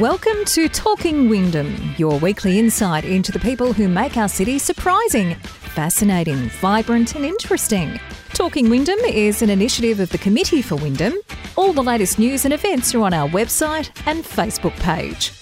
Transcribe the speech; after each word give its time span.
Welcome 0.00 0.44
to 0.48 0.68
Talking 0.68 1.30
Wyndham, 1.30 1.94
your 1.96 2.18
weekly 2.18 2.58
insight 2.58 3.06
into 3.06 3.32
the 3.32 3.38
people 3.38 3.72
who 3.72 3.88
make 3.88 4.18
our 4.18 4.28
city 4.28 4.58
surprising, 4.58 5.36
fascinating, 5.36 6.50
vibrant, 6.60 7.14
and 7.14 7.24
interesting. 7.24 7.98
Talking 8.34 8.68
Wyndham 8.68 8.98
is 8.98 9.40
an 9.40 9.48
initiative 9.48 9.98
of 10.00 10.10
the 10.10 10.18
Committee 10.18 10.60
for 10.60 10.76
Wyndham. 10.76 11.14
All 11.56 11.72
the 11.72 11.82
latest 11.82 12.18
news 12.18 12.44
and 12.44 12.52
events 12.52 12.94
are 12.94 13.00
on 13.00 13.14
our 13.14 13.26
website 13.30 13.90
and 14.06 14.22
Facebook 14.22 14.78
page. 14.80 15.32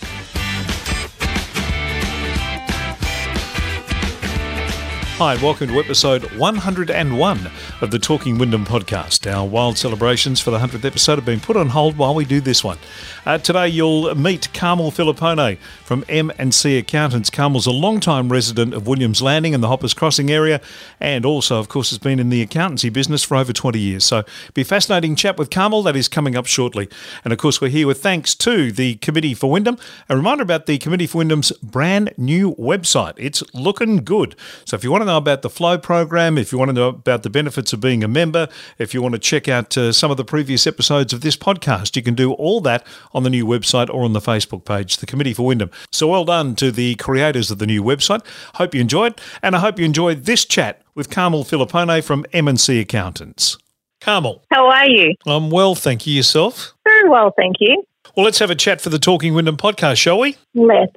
Hi, 5.18 5.34
and 5.34 5.42
welcome 5.42 5.68
to 5.68 5.78
episode 5.78 6.24
101 6.32 7.50
of 7.80 7.90
the 7.92 8.00
Talking 8.00 8.36
Wyndham 8.36 8.66
podcast. 8.66 9.32
Our 9.32 9.46
wild 9.46 9.78
celebrations 9.78 10.40
for 10.40 10.50
the 10.50 10.58
100th 10.58 10.84
episode 10.84 11.14
have 11.14 11.24
been 11.24 11.38
put 11.38 11.56
on 11.56 11.68
hold 11.68 11.96
while 11.96 12.16
we 12.16 12.24
do 12.24 12.40
this 12.40 12.64
one. 12.64 12.78
Uh, 13.24 13.38
today, 13.38 13.68
you'll 13.68 14.12
meet 14.16 14.52
Carmel 14.52 14.90
Filippone 14.90 15.56
from 15.84 16.04
M&C 16.08 16.76
Accountants. 16.76 17.30
Carmel's 17.30 17.66
a 17.66 17.70
long-time 17.70 18.30
resident 18.30 18.74
of 18.74 18.88
Williams 18.88 19.22
Landing 19.22 19.54
and 19.54 19.62
the 19.62 19.68
Hoppers 19.68 19.94
Crossing 19.94 20.32
area, 20.32 20.60
and 20.98 21.24
also, 21.24 21.60
of 21.60 21.68
course, 21.68 21.90
has 21.90 21.98
been 22.00 22.18
in 22.18 22.28
the 22.28 22.42
accountancy 22.42 22.88
business 22.88 23.22
for 23.22 23.36
over 23.36 23.52
20 23.52 23.78
years. 23.78 24.02
So, 24.04 24.24
be 24.52 24.62
a 24.62 24.64
fascinating 24.64 25.14
chat 25.14 25.38
with 25.38 25.48
Carmel. 25.48 25.84
That 25.84 25.94
is 25.94 26.08
coming 26.08 26.34
up 26.34 26.46
shortly. 26.46 26.88
And 27.22 27.32
of 27.32 27.38
course, 27.38 27.60
we're 27.60 27.68
here 27.68 27.86
with 27.86 28.02
thanks 28.02 28.34
to 28.34 28.72
the 28.72 28.96
Committee 28.96 29.34
for 29.34 29.48
Wyndham. 29.48 29.78
A 30.08 30.16
reminder 30.16 30.42
about 30.42 30.66
the 30.66 30.76
Committee 30.78 31.06
for 31.06 31.18
Wyndham's 31.18 31.52
brand 31.62 32.12
new 32.18 32.56
website. 32.56 33.14
It's 33.16 33.44
looking 33.54 33.98
good. 33.98 34.34
So, 34.64 34.74
if 34.74 34.82
you 34.82 34.90
want 34.90 35.03
to 35.06 35.12
know 35.12 35.16
about 35.16 35.42
the 35.42 35.50
Flow 35.50 35.78
program, 35.78 36.38
if 36.38 36.52
you 36.52 36.58
want 36.58 36.70
to 36.70 36.72
know 36.72 36.88
about 36.88 37.22
the 37.22 37.30
benefits 37.30 37.72
of 37.72 37.80
being 37.80 38.02
a 38.02 38.08
member, 38.08 38.48
if 38.78 38.94
you 38.94 39.02
want 39.02 39.12
to 39.14 39.18
check 39.18 39.48
out 39.48 39.76
uh, 39.76 39.92
some 39.92 40.10
of 40.10 40.16
the 40.16 40.24
previous 40.24 40.66
episodes 40.66 41.12
of 41.12 41.20
this 41.20 41.36
podcast, 41.36 41.96
you 41.96 42.02
can 42.02 42.14
do 42.14 42.32
all 42.32 42.60
that 42.62 42.86
on 43.12 43.22
the 43.22 43.30
new 43.30 43.46
website 43.46 43.88
or 43.88 44.04
on 44.04 44.12
the 44.12 44.20
Facebook 44.20 44.64
page, 44.64 44.98
the 44.98 45.06
Committee 45.06 45.34
for 45.34 45.44
Wyndham. 45.46 45.70
So 45.92 46.08
well 46.08 46.24
done 46.24 46.54
to 46.56 46.70
the 46.70 46.94
creators 46.96 47.50
of 47.50 47.58
the 47.58 47.66
new 47.66 47.82
website. 47.82 48.24
Hope 48.54 48.74
you 48.74 48.80
enjoyed, 48.80 49.20
and 49.42 49.54
I 49.54 49.60
hope 49.60 49.78
you 49.78 49.84
enjoyed 49.84 50.24
this 50.24 50.44
chat 50.44 50.82
with 50.94 51.10
Carmel 51.10 51.44
Filippone 51.44 52.02
from 52.02 52.24
M&C 52.32 52.80
Accountants. 52.80 53.58
Carmel. 54.00 54.44
How 54.50 54.68
are 54.68 54.88
you? 54.88 55.14
I'm 55.26 55.50
well, 55.50 55.74
thank 55.74 56.06
you. 56.06 56.14
Yourself? 56.14 56.74
Very 56.84 57.08
well, 57.08 57.32
thank 57.36 57.56
you. 57.60 57.84
Well, 58.16 58.24
let's 58.24 58.38
have 58.38 58.50
a 58.50 58.54
chat 58.54 58.80
for 58.80 58.90
the 58.90 58.98
Talking 58.98 59.34
Wyndham 59.34 59.56
podcast, 59.56 59.96
shall 59.96 60.18
we? 60.18 60.36
Let's. 60.54 60.92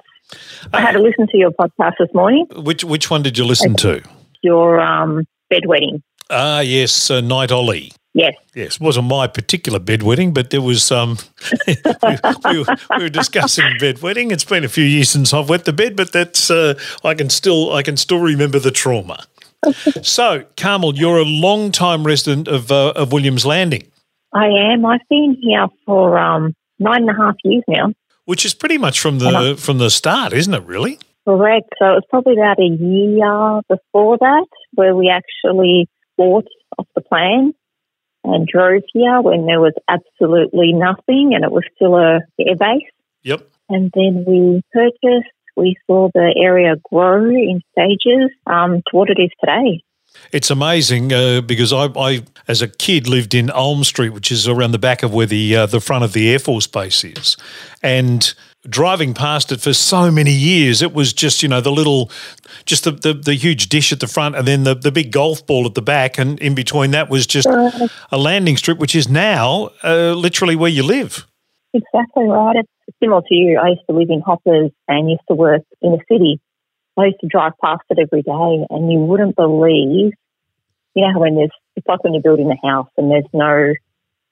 I 0.72 0.80
had 0.80 0.92
to 0.92 1.00
listen 1.02 1.26
to 1.28 1.38
your 1.38 1.50
podcast 1.52 1.94
this 1.98 2.08
morning. 2.14 2.46
Which 2.56 2.84
which 2.84 3.10
one 3.10 3.22
did 3.22 3.38
you 3.38 3.44
listen 3.44 3.74
to? 3.76 4.02
Your 4.42 4.80
um, 4.80 5.24
bedwetting. 5.52 6.02
Ah, 6.30 6.60
yes, 6.60 7.10
uh, 7.10 7.20
Night 7.20 7.50
Ollie. 7.50 7.92
Yes. 8.14 8.34
Yes, 8.54 8.76
it 8.76 8.80
wasn't 8.80 9.06
my 9.06 9.26
particular 9.28 9.78
bedwetting, 9.78 10.34
but 10.34 10.50
there 10.50 10.60
was 10.62 10.90
um, 10.90 11.18
we, 11.66 11.76
we, 12.50 12.58
were- 12.58 12.76
we 12.96 13.02
were 13.04 13.08
discussing 13.08 13.64
bedwetting. 13.80 14.32
It's 14.32 14.44
been 14.44 14.64
a 14.64 14.68
few 14.68 14.84
years 14.84 15.10
since 15.10 15.32
I've 15.32 15.48
wet 15.48 15.64
the 15.64 15.72
bed, 15.72 15.94
but 15.96 16.12
that's 16.12 16.50
uh, 16.50 16.74
I 17.04 17.14
can 17.14 17.30
still 17.30 17.72
I 17.72 17.82
can 17.82 17.96
still 17.96 18.20
remember 18.20 18.58
the 18.58 18.70
trauma. 18.70 19.24
so, 20.02 20.44
Carmel, 20.56 20.94
you're 20.96 21.18
a 21.18 21.24
long 21.24 21.70
time 21.72 22.04
resident 22.06 22.48
of 22.48 22.70
uh, 22.72 22.90
of 22.96 23.12
Williams 23.12 23.44
Landing, 23.46 23.84
I 24.32 24.46
am. 24.46 24.84
I've 24.86 25.06
been 25.08 25.36
here 25.40 25.66
for 25.86 26.18
um, 26.18 26.54
nine 26.78 27.08
and 27.08 27.10
a 27.10 27.14
half 27.14 27.34
years 27.44 27.64
now. 27.68 27.92
Which 28.28 28.44
is 28.44 28.52
pretty 28.52 28.76
much 28.76 29.00
from 29.00 29.18
the 29.20 29.56
from 29.58 29.78
the 29.78 29.88
start, 29.88 30.34
isn't 30.34 30.52
it? 30.52 30.62
Really? 30.64 30.98
Correct. 31.26 31.70
So 31.78 31.86
it 31.86 32.00
was 32.00 32.06
probably 32.10 32.34
about 32.34 32.58
a 32.58 32.68
year 32.68 33.62
before 33.74 34.18
that 34.18 34.46
where 34.74 34.94
we 34.94 35.08
actually 35.08 35.88
bought 36.18 36.46
off 36.78 36.86
the 36.94 37.00
plan 37.00 37.54
and 38.24 38.46
drove 38.46 38.82
here 38.92 39.22
when 39.22 39.46
there 39.46 39.60
was 39.60 39.72
absolutely 39.88 40.74
nothing 40.74 41.32
and 41.34 41.42
it 41.42 41.50
was 41.50 41.64
still 41.74 41.96
a 41.96 42.20
air 42.38 42.56
base. 42.56 42.92
Yep. 43.22 43.48
And 43.70 43.90
then 43.94 44.24
we 44.26 44.60
purchased. 44.74 45.32
We 45.56 45.76
saw 45.86 46.10
the 46.12 46.34
area 46.36 46.76
grow 46.92 47.30
in 47.30 47.62
stages 47.72 48.30
um, 48.46 48.82
to 48.88 48.90
what 48.92 49.08
it 49.08 49.18
is 49.18 49.30
today. 49.40 49.82
It's 50.32 50.50
amazing 50.50 51.12
uh, 51.12 51.40
because 51.40 51.72
I, 51.72 51.86
I, 51.96 52.22
as 52.46 52.60
a 52.62 52.68
kid, 52.68 53.08
lived 53.08 53.34
in 53.34 53.50
Ulm 53.50 53.84
Street, 53.84 54.10
which 54.10 54.30
is 54.30 54.46
around 54.46 54.72
the 54.72 54.78
back 54.78 55.02
of 55.02 55.12
where 55.12 55.26
the 55.26 55.56
uh, 55.56 55.66
the 55.66 55.80
front 55.80 56.04
of 56.04 56.12
the 56.12 56.30
Air 56.30 56.38
Force 56.38 56.66
Base 56.66 57.04
is, 57.04 57.36
and 57.82 58.34
driving 58.68 59.14
past 59.14 59.52
it 59.52 59.60
for 59.60 59.72
so 59.72 60.10
many 60.10 60.32
years, 60.32 60.82
it 60.82 60.92
was 60.92 61.12
just 61.12 61.42
you 61.42 61.48
know 61.48 61.60
the 61.60 61.72
little, 61.72 62.10
just 62.66 62.84
the, 62.84 62.92
the, 62.92 63.14
the 63.14 63.34
huge 63.34 63.68
dish 63.68 63.92
at 63.92 64.00
the 64.00 64.06
front, 64.06 64.36
and 64.36 64.46
then 64.46 64.64
the, 64.64 64.74
the 64.74 64.92
big 64.92 65.12
golf 65.12 65.46
ball 65.46 65.66
at 65.66 65.74
the 65.74 65.82
back, 65.82 66.18
and 66.18 66.38
in 66.40 66.54
between 66.54 66.90
that 66.90 67.08
was 67.08 67.26
just 67.26 67.48
a 67.48 68.18
landing 68.18 68.56
strip, 68.56 68.78
which 68.78 68.94
is 68.94 69.08
now 69.08 69.70
uh, 69.84 70.12
literally 70.12 70.56
where 70.56 70.70
you 70.70 70.82
live. 70.82 71.26
Exactly 71.74 72.24
right. 72.24 72.56
It's 72.56 72.96
similar 73.02 73.22
to 73.22 73.34
you. 73.34 73.58
I 73.58 73.68
used 73.68 73.82
to 73.88 73.96
live 73.96 74.08
in 74.10 74.20
Hoppers 74.20 74.70
and 74.88 75.10
used 75.10 75.22
to 75.28 75.34
work 75.34 75.62
in 75.82 75.92
the 75.92 76.00
city. 76.10 76.40
I 76.98 77.06
used 77.06 77.20
to 77.20 77.28
drive 77.28 77.52
past 77.62 77.82
it 77.90 77.98
every 78.00 78.22
day, 78.22 78.66
and 78.70 78.90
you 78.90 78.98
wouldn't 78.98 79.36
believe, 79.36 80.12
you 80.94 81.12
know, 81.12 81.18
when 81.18 81.36
there's, 81.36 81.50
it's 81.76 81.86
like 81.86 82.02
when 82.02 82.14
you're 82.14 82.22
building 82.22 82.50
a 82.50 82.66
house 82.66 82.88
and 82.96 83.10
there's 83.10 83.24
no 83.32 83.74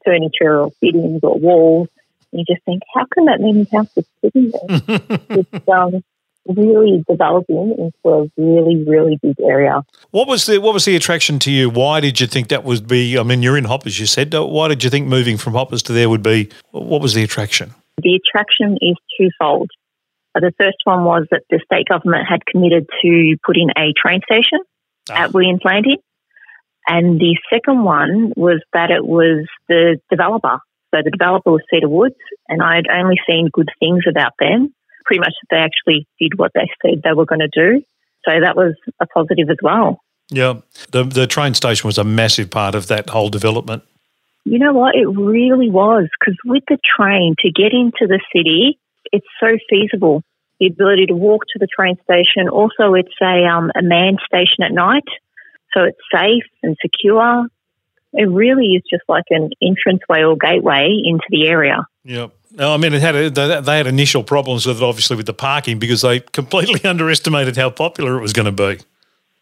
furniture 0.05 0.61
or 0.61 0.71
fittings 0.81 1.21
or 1.23 1.39
walls, 1.39 1.89
you 2.33 2.45
just 2.47 2.63
think, 2.65 2.83
how 2.95 3.07
can 3.13 3.27
that 3.27 3.41
many 3.41 3.67
houses 3.73 4.05
sitting 4.21 4.51
there? 4.51 5.01
it's 5.31 5.69
um, 5.69 6.03
really 6.47 7.05
developing 7.09 7.75
into 7.79 8.09
a 8.09 8.31
really, 8.37 8.85
really 8.85 9.19
big 9.23 9.37
area. 9.41 9.83
What 10.11 10.29
was 10.29 10.47
the 10.47 10.59
what 10.59 10.75
was 10.75 10.85
the 10.85 10.97
attraction 10.97 11.39
to 11.41 11.51
you? 11.51 11.71
Why 11.71 12.01
did 12.01 12.21
you 12.21 12.27
think 12.27 12.49
that 12.49 12.65
would 12.65 12.87
be? 12.87 13.19
I 13.19 13.23
mean, 13.23 13.43
you're 13.43 13.57
in 13.57 13.65
Hoppers, 13.65 13.99
you 13.99 14.07
said. 14.07 14.33
Why 14.35 14.69
did 14.69 14.85
you 14.85 14.91
think 14.91 15.07
moving 15.07 15.37
from 15.37 15.55
Hoppers 15.55 15.83
to 15.85 15.93
there 15.93 16.09
would 16.09 16.23
be? 16.23 16.51
What 16.71 17.01
was 17.01 17.15
the 17.15 17.23
attraction? 17.23 17.75
The 18.03 18.21
attraction 18.21 18.79
is 18.81 18.97
twofold. 19.19 19.71
The 20.41 20.53
first 20.59 20.79
one 20.85 21.05
was 21.05 21.27
that 21.31 21.43
the 21.51 21.61
state 21.65 21.89
government 21.89 22.27
had 22.29 22.45
committed 22.47 22.87
to 23.03 23.37
putting 23.45 23.71
a 23.77 23.93
train 23.97 24.21
station 24.31 24.61
Ah. 25.11 25.25
at 25.25 25.33
Williams 25.33 25.61
Landing. 25.65 25.99
And 26.89 27.19
the 27.19 27.37
second 27.53 27.83
one 27.85 28.33
was 28.37 28.61
that 28.73 28.91
it 28.91 29.05
was 29.05 29.47
the 29.69 29.99
developer. 30.11 30.59
So 30.95 31.01
the 31.03 31.11
developer 31.11 31.51
was 31.51 31.63
Cedar 31.71 31.89
Woods, 31.89 32.15
and 32.49 32.63
I 32.63 32.77
had 32.77 32.87
only 32.93 33.19
seen 33.29 33.49
good 33.53 33.69
things 33.81 34.05
about 34.09 34.33
them. 34.39 34.73
Pretty 35.05 35.21
much 35.21 35.35
that 35.43 35.49
they 35.51 35.63
actually 35.63 36.07
did 36.21 36.39
what 36.39 36.53
they 36.55 36.69
said 36.83 37.03
they 37.03 37.13
were 37.13 37.27
going 37.27 37.41
to 37.41 37.49
do. 37.49 37.83
So 38.25 38.41
that 38.41 38.57
was 38.57 38.75
a 39.01 39.07
positive 39.07 39.51
as 39.51 39.59
well. 39.63 40.01
Yeah, 40.31 40.55
the 40.91 41.05
the 41.05 41.27
train 41.29 41.55
station 41.55 41.87
was 41.87 41.99
a 41.99 42.05
massive 42.05 42.51
part 42.51 42.75
of 42.75 42.89
that 42.89 43.11
whole 43.11 43.29
development. 43.29 43.85
You 44.45 44.59
know 44.59 44.73
what? 44.73 44.95
It 44.97 45.07
really 45.07 45.71
was 45.71 46.09
because 46.19 46.37
with 46.45 46.65
the 46.69 46.79
train 46.97 47.35
to 47.41 47.51
get 47.51 47.73
into 47.73 48.07
the 48.09 48.21
city, 48.35 48.79
it's 49.13 49.27
so 49.41 49.57
feasible. 49.69 50.23
The 50.61 50.67
ability 50.67 51.07
to 51.07 51.15
walk 51.15 51.45
to 51.53 51.59
the 51.59 51.67
train 51.67 51.97
station. 52.05 52.49
Also, 52.49 52.95
it's 52.95 53.13
a 53.21 53.45
um, 53.45 53.71
a 53.77 53.83
manned 53.83 54.21
station 54.27 54.65
at 54.65 54.73
night, 54.73 55.05
so 55.75 55.85
it's 55.85 55.99
safe 56.13 56.45
and 56.63 56.77
secure. 56.81 57.47
It 58.13 58.31
really 58.31 58.69
is 58.69 58.83
just 58.91 59.03
like 59.09 59.25
an 59.31 59.51
entranceway 59.61 60.23
or 60.23 60.37
gateway 60.37 60.89
into 61.05 61.27
the 61.29 61.49
area. 61.49 61.87
Yeah. 62.05 62.29
No, 62.53 62.73
I 62.73 62.79
mean, 62.79 62.95
it 62.95 63.03
had 63.03 63.15
a, 63.15 63.29
they, 63.29 63.61
they 63.61 63.77
had 63.77 63.87
initial 63.87 64.23
problems 64.23 64.65
with 64.65 64.79
it, 64.79 64.83
obviously, 64.83 65.17
with 65.17 65.27
the 65.27 65.35
parking 65.35 65.79
because 65.79 66.01
they 66.01 66.21
completely 66.33 66.83
underestimated 66.89 67.57
how 67.57 67.69
popular 67.69 68.17
it 68.17 68.23
was 68.23 68.33
going 68.33 68.47
to 68.47 68.53
be. 68.53 68.83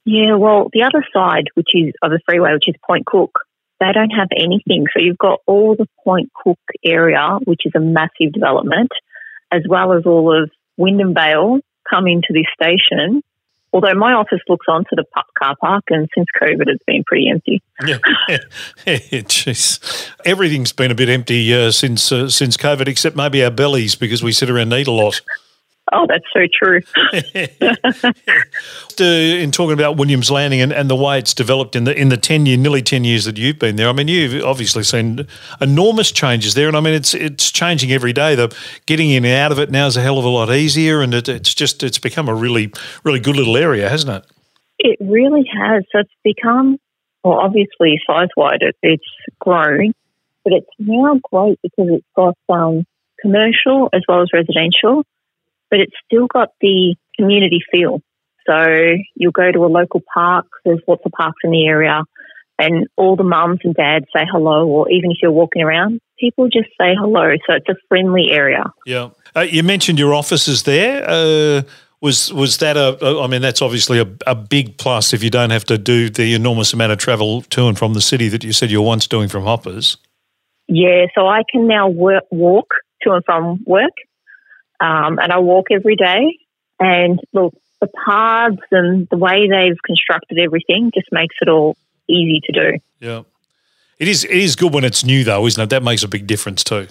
Yeah, 0.05 0.35
well, 0.35 0.69
the 0.73 0.83
other 0.83 1.05
side, 1.13 1.45
which 1.55 1.69
is 1.75 1.95
of 2.03 2.11
the 2.11 2.21
freeway, 2.27 2.53
which 2.53 2.69
is 2.69 2.75
Point 2.87 3.07
Cook, 3.07 3.39
they 3.81 3.93
don't 3.93 4.11
have 4.11 4.29
anything. 4.37 4.87
So 4.93 5.03
you've 5.03 5.19
got 5.19 5.41
all 5.47 5.77
the 5.77 5.89
Point 6.05 6.31
Cook 6.35 6.59
area, 6.85 7.39
which 7.45 7.63
is 7.65 7.73
a 7.75 7.81
massive 7.81 8.33
development, 8.33 8.91
as 9.55 9.63
well 9.69 9.93
as 9.93 10.05
all 10.05 10.43
of 10.43 10.51
Wyndham 10.77 11.15
Vale 11.15 11.61
come 11.89 12.07
into 12.07 12.29
this 12.31 12.47
station. 12.61 13.23
Although 13.73 13.95
my 13.95 14.13
office 14.13 14.39
looks 14.49 14.67
onto 14.69 14.95
the 14.95 15.05
car 15.37 15.57
park, 15.61 15.85
and 15.91 16.09
since 16.17 16.29
COVID, 16.41 16.69
it's 16.69 16.85
been 16.87 17.03
pretty 17.05 17.29
empty. 17.29 17.63
Yeah, 17.89 17.99
jeez. 18.87 20.13
Everything's 20.25 20.73
been 20.73 20.93
a 20.93 20.95
bit 20.95 21.09
empty 21.09 21.53
uh, 21.53 21.73
since 21.73 22.13
uh, 22.13 22.29
since 22.29 22.57
COVID, 22.57 22.87
except 22.87 23.17
maybe 23.17 23.45
our 23.45 23.51
bellies 23.51 23.97
because 23.97 24.23
we 24.23 24.31
sit 24.31 24.49
around 24.49 24.73
and 24.73 24.81
eat 24.81 24.87
a 24.87 24.93
lot. 24.93 25.21
Oh, 25.93 26.07
that's 26.09 26.25
so 26.33 26.47
true. 26.51 26.81
In 28.99 29.51
talking 29.51 29.75
about 29.75 29.97
Williams 29.97 30.31
Landing 30.31 30.63
and, 30.63 30.73
and 30.73 30.89
the 30.89 30.97
way 30.97 31.19
it's 31.19 31.35
developed 31.35 31.77
in 31.77 31.85
the 31.85 31.95
in 31.95 32.09
the 32.09 32.17
ten 32.17 32.47
year, 32.47 32.57
nearly 32.57 32.81
ten 32.81 33.05
years 33.05 33.27
that 33.27 33.37
you've 33.37 33.59
been 33.59 33.77
there, 33.77 33.89
I 33.89 33.93
mean, 33.93 34.09
you've 34.09 34.43
obviously 34.45 34.83
seen 34.83 35.27
enormous 35.61 36.11
changes 36.11 36.55
there, 36.55 36.69
and 36.69 36.77
I 36.77 36.81
mean, 36.81 36.95
it's 36.95 37.13
it's 37.13 37.51
changing 37.51 37.93
every 37.93 38.15
day. 38.15 38.35
The 38.35 38.55
getting 38.87 39.11
in 39.11 39.25
and 39.27 39.35
out 39.35 39.53
of 39.53 39.59
it 39.59 39.71
now 39.71 39.87
is 39.87 39.97
a 39.97 40.03
hell 40.03 40.19
of 40.19 40.25
a 40.25 40.29
lot 40.29 40.51
easier, 40.51 41.03
and 41.03 41.13
it, 41.13 41.29
it's 41.29 41.55
just 41.55 41.83
it's 41.83 41.99
become 41.99 42.29
a 42.29 42.35
really 42.35 42.73
really 43.03 43.21
good 43.21 43.37
little 43.37 43.57
area, 43.57 43.89
hasn't 43.89 44.25
it? 44.25 44.31
It 44.79 44.97
really 45.01 45.45
has. 45.53 45.85
So 45.93 46.01
it's 46.01 46.11
become, 46.23 46.79
well, 47.23 47.39
obviously 47.39 48.01
size 48.07 48.29
wise, 48.37 48.59
it, 48.61 48.77
it's 48.83 49.05
grown, 49.39 49.93
but 50.45 50.53
it's 50.53 50.71
now 50.79 51.21
great 51.31 51.59
because 51.63 51.89
it's 51.91 52.07
got 52.17 52.37
um, 52.49 52.85
commercial 53.21 53.89
as 53.93 54.03
well 54.09 54.23
as 54.23 54.29
residential, 54.33 55.05
but 55.75 55.81
it's 55.81 55.97
still 56.07 56.29
got 56.29 56.51
the 56.61 56.95
community 57.17 57.59
feel. 57.73 58.01
So 58.47 58.95
you'll 59.17 59.33
go 59.33 59.51
to 59.51 59.65
a 59.65 59.67
local 59.67 60.03
park, 60.15 60.47
there's 60.65 60.79
lots 60.87 61.03
of 61.05 61.11
parks 61.11 61.41
in 61.43 61.51
the 61.51 61.67
area, 61.67 62.03
and 62.61 62.87
all 62.97 63.17
the 63.17 63.25
mums 63.25 63.59
and 63.65 63.75
dads 63.75 64.05
say 64.15 64.23
hello, 64.31 64.69
or 64.69 64.89
even 64.89 65.11
if 65.11 65.17
you're 65.21 65.33
walking 65.33 65.63
around, 65.63 65.99
people 66.17 66.45
just 66.45 66.69
say 66.81 66.95
hello. 66.97 67.33
So 67.49 67.57
it's 67.57 67.69
a 67.69 67.75
friendly 67.89 68.31
area. 68.31 68.63
Yeah. 68.87 69.09
Uh, 69.35 69.41
you 69.41 69.65
mentioned 69.65 69.99
your 69.99 70.15
offices 70.15 70.63
there. 70.63 71.03
Uh, 71.09 71.63
was 72.01 72.33
was 72.33 72.59
that 72.59 72.77
a? 72.77 73.19
I 73.21 73.27
mean, 73.27 73.43
that's 73.43 73.61
obviously 73.61 73.99
a, 73.99 74.07
a 74.29 74.37
big 74.37 74.79
plus 74.79 75.13
if 75.13 75.25
you 75.25 75.31
don't 75.31 75.51
have 75.51 75.65
to 75.65 75.77
do 75.77 76.09
the 76.09 76.35
enormous 76.35 76.73
amount 76.73 76.93
of 76.93 76.99
travel 76.99 77.43
to 77.43 77.67
and 77.67 77.77
from 77.77 77.95
the 77.95 78.01
city 78.01 78.29
that 78.29 78.45
you 78.45 78.53
said 78.53 78.71
you 78.71 78.81
were 78.81 78.87
once 78.87 79.09
doing 79.09 79.29
from 79.29 79.43
Hoppers. 79.43 79.97
Yeah, 80.69 81.07
so 81.17 81.27
I 81.27 81.43
can 81.51 81.67
now 81.67 81.89
work, 81.89 82.23
walk 82.31 82.69
to 83.03 83.13
and 83.13 83.25
from 83.25 83.65
work, 83.67 83.93
um, 84.81 85.19
and 85.19 85.33
I 85.33 85.39
walk 85.39 85.67
every 85.71 85.97
day. 85.97 86.39
And 86.81 87.21
look, 87.33 87.55
the 87.81 87.89
paths 88.07 88.57
and 88.71 89.09
the 89.11 89.17
way 89.17 89.49
they've 89.49 89.81
constructed 89.85 90.39
everything 90.39 90.91
just 90.95 91.09
makes 91.13 91.37
it 91.41 91.49
all 91.49 91.77
easy 92.09 92.41
to 92.45 92.53
do. 92.53 92.79
Yeah, 93.01 93.23
it 93.99 94.09
is. 94.09 94.25
It 94.25 94.37
is 94.37 94.57
good 94.57 94.73
when 94.73 94.85
it's 94.85 95.05
new, 95.05 95.25
though, 95.25 95.47
isn't 95.47 95.63
it? 95.63 95.71
That 95.71 95.83
makes 95.83 96.03
a 96.03 96.09
big 96.09 96.27
difference 96.27 96.65
too. 96.65 96.89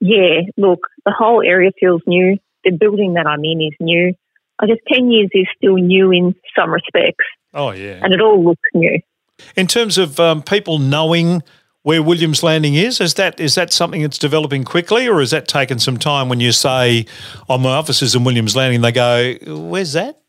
Yeah, 0.00 0.40
look, 0.56 0.80
the 1.04 1.12
whole 1.12 1.42
area 1.42 1.70
feels 1.78 2.02
new. 2.06 2.36
The 2.64 2.72
building 2.72 3.14
that 3.14 3.26
I'm 3.26 3.44
in 3.44 3.60
is 3.60 3.76
new. 3.80 4.14
I 4.58 4.66
guess 4.66 4.78
10 4.92 5.10
years 5.10 5.30
is 5.32 5.46
still 5.56 5.74
new 5.74 6.10
in 6.12 6.34
some 6.56 6.70
respects. 6.70 7.24
Oh, 7.54 7.70
yeah. 7.70 8.00
And 8.02 8.12
it 8.12 8.20
all 8.20 8.44
looks 8.44 8.68
new. 8.74 9.00
In 9.56 9.66
terms 9.66 9.98
of 9.98 10.20
um, 10.20 10.42
people 10.42 10.78
knowing 10.78 11.42
where 11.82 12.02
Williams 12.02 12.42
Landing 12.42 12.74
is, 12.74 13.00
is 13.00 13.14
that 13.14 13.40
is 13.40 13.54
that 13.56 13.72
something 13.72 14.02
that's 14.02 14.18
developing 14.18 14.64
quickly, 14.64 15.08
or 15.08 15.20
has 15.20 15.30
that 15.32 15.48
taken 15.48 15.78
some 15.78 15.96
time? 15.96 16.28
When 16.28 16.40
you 16.40 16.52
say, 16.52 17.06
"On 17.48 17.58
oh, 17.60 17.62
my 17.62 17.70
offices 17.70 18.14
in 18.14 18.24
Williams 18.24 18.54
Landing," 18.54 18.80
they 18.80 18.92
go, 18.92 19.34
"Where's 19.46 19.92
that?" 19.94 20.20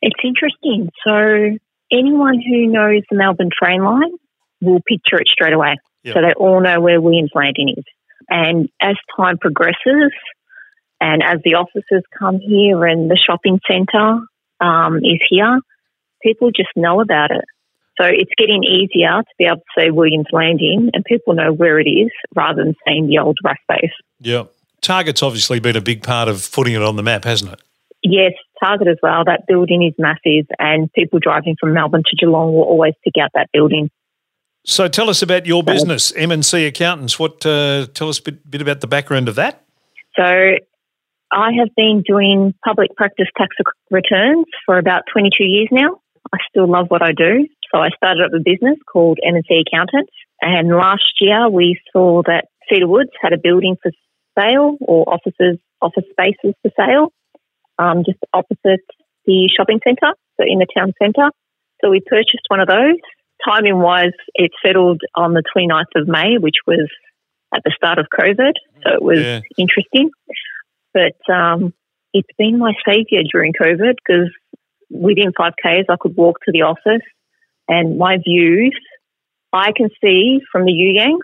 It's 0.00 0.20
interesting. 0.22 0.90
So 1.04 1.58
anyone 1.90 2.40
who 2.40 2.66
knows 2.66 3.02
the 3.10 3.16
Melbourne 3.16 3.50
train 3.56 3.82
line 3.82 4.12
will 4.60 4.80
picture 4.86 5.20
it 5.20 5.28
straight 5.28 5.52
away. 5.52 5.76
Yep. 6.04 6.14
So 6.14 6.20
they 6.20 6.32
all 6.34 6.60
know 6.60 6.80
where 6.80 7.00
Williams 7.00 7.30
Landing 7.34 7.74
is. 7.76 7.84
And 8.28 8.68
as 8.80 8.96
time 9.16 9.38
progresses, 9.38 10.12
and 11.00 11.22
as 11.22 11.40
the 11.44 11.54
offices 11.54 12.02
come 12.18 12.38
here 12.38 12.84
and 12.86 13.10
the 13.10 13.18
shopping 13.18 13.60
centre 13.66 14.20
um, 14.60 14.96
is 14.98 15.20
here, 15.28 15.60
people 16.22 16.50
just 16.50 16.70
know 16.76 17.00
about 17.00 17.30
it. 17.30 17.44
So 18.00 18.06
it's 18.06 18.30
getting 18.36 18.64
easier 18.64 19.22
to 19.22 19.34
be 19.38 19.44
able 19.44 19.56
to 19.56 19.62
say 19.78 19.90
Williams 19.90 20.26
Landing 20.32 20.90
and 20.92 21.04
people 21.04 21.34
know 21.34 21.52
where 21.52 21.78
it 21.78 21.88
is 21.88 22.10
rather 22.34 22.64
than 22.64 22.74
saying 22.86 23.06
the 23.06 23.18
old 23.18 23.38
RAAF 23.44 23.56
base. 23.68 23.92
Yeah. 24.20 24.44
Target's 24.80 25.22
obviously 25.22 25.60
been 25.60 25.76
a 25.76 25.80
big 25.80 26.02
part 26.02 26.28
of 26.28 26.50
putting 26.52 26.74
it 26.74 26.82
on 26.82 26.96
the 26.96 27.02
map, 27.02 27.24
hasn't 27.24 27.52
it? 27.52 27.60
Yes, 28.02 28.32
Target 28.62 28.88
as 28.88 28.98
well. 29.02 29.24
That 29.24 29.46
building 29.46 29.82
is 29.82 29.94
massive 29.98 30.46
and 30.58 30.92
people 30.92 31.20
driving 31.20 31.56
from 31.58 31.72
Melbourne 31.72 32.02
to 32.04 32.16
Geelong 32.16 32.52
will 32.52 32.64
always 32.64 32.94
pick 33.02 33.14
out 33.20 33.30
that 33.34 33.48
building. 33.52 33.90
So 34.66 34.88
tell 34.88 35.08
us 35.08 35.22
about 35.22 35.46
your 35.46 35.62
business, 35.62 36.12
M&C 36.12 36.66
Accountants. 36.66 37.18
What 37.18 37.44
uh, 37.44 37.86
Tell 37.94 38.08
us 38.08 38.18
a 38.18 38.22
bit, 38.22 38.50
bit 38.50 38.62
about 38.62 38.80
the 38.80 38.86
background 38.86 39.28
of 39.28 39.34
that. 39.36 39.62
So 40.16 40.24
I 41.32 41.52
have 41.58 41.68
been 41.76 42.02
doing 42.06 42.54
public 42.64 42.94
practice 42.96 43.26
tax 43.36 43.54
returns 43.90 44.46
for 44.64 44.78
about 44.78 45.02
22 45.12 45.44
years 45.44 45.68
now. 45.70 46.00
I 46.32 46.38
still 46.48 46.66
love 46.66 46.86
what 46.88 47.02
I 47.02 47.12
do. 47.12 47.46
So 47.74 47.80
I 47.80 47.88
started 47.96 48.22
up 48.22 48.30
a 48.32 48.38
business 48.38 48.78
called 48.86 49.18
M&C 49.26 49.64
Accountants. 49.66 50.12
And 50.40 50.68
last 50.68 51.18
year 51.20 51.50
we 51.50 51.80
saw 51.92 52.22
that 52.22 52.46
Cedar 52.68 52.86
Woods 52.86 53.10
had 53.20 53.32
a 53.32 53.38
building 53.38 53.76
for 53.82 53.90
sale 54.38 54.76
or 54.80 55.12
offices, 55.12 55.58
office 55.82 56.04
spaces 56.12 56.54
for 56.62 56.70
sale, 56.78 57.12
um, 57.78 58.04
just 58.06 58.18
opposite 58.32 58.86
the 59.26 59.50
shopping 59.56 59.80
centre, 59.82 60.14
so 60.36 60.46
in 60.46 60.58
the 60.58 60.66
town 60.76 60.92
centre. 61.02 61.30
So 61.80 61.90
we 61.90 62.00
purchased 62.00 62.46
one 62.46 62.60
of 62.60 62.68
those. 62.68 63.00
Timing 63.44 63.80
wise, 63.80 64.14
it 64.34 64.52
settled 64.64 65.00
on 65.16 65.34
the 65.34 65.42
29th 65.56 66.00
of 66.00 66.06
May, 66.06 66.38
which 66.38 66.58
was 66.68 66.88
at 67.52 67.62
the 67.64 67.72
start 67.76 67.98
of 67.98 68.06
COVID. 68.06 68.52
So 68.84 68.94
it 68.94 69.02
was 69.02 69.18
yeah. 69.18 69.40
interesting. 69.58 70.10
But 70.92 71.18
um, 71.32 71.74
it's 72.12 72.28
been 72.38 72.58
my 72.58 72.74
saviour 72.86 73.22
during 73.32 73.52
COVID 73.52 73.96
because 73.96 74.30
within 74.90 75.32
5Ks, 75.32 75.86
I 75.88 75.96
could 75.98 76.16
walk 76.16 76.38
to 76.44 76.52
the 76.52 76.62
office 76.62 77.02
and 77.68 77.98
my 77.98 78.18
views, 78.18 78.78
I 79.52 79.72
can 79.76 79.88
see 80.02 80.40
from 80.50 80.64
the 80.64 80.72
You 80.72 80.98
Yangs 80.98 81.20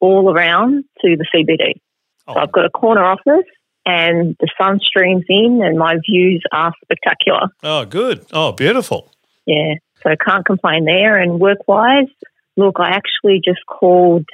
all 0.00 0.32
around 0.32 0.84
to 1.02 1.16
the 1.16 1.26
CBD. 1.34 1.80
Oh. 2.26 2.34
So 2.34 2.40
I've 2.40 2.52
got 2.52 2.64
a 2.64 2.70
corner 2.70 3.04
office 3.04 3.46
and 3.86 4.36
the 4.40 4.48
sun 4.60 4.80
streams 4.80 5.24
in 5.28 5.60
and 5.62 5.78
my 5.78 5.96
views 6.08 6.42
are 6.52 6.72
spectacular. 6.82 7.48
Oh, 7.62 7.84
good. 7.84 8.24
Oh, 8.32 8.52
beautiful. 8.52 9.12
Yeah. 9.46 9.74
So 10.02 10.10
I 10.10 10.16
can't 10.16 10.44
complain 10.44 10.84
there. 10.84 11.18
And 11.18 11.40
work 11.40 11.68
wise, 11.68 12.08
look, 12.56 12.76
I 12.78 12.90
actually 12.90 13.40
just 13.44 13.60
called 13.66 14.24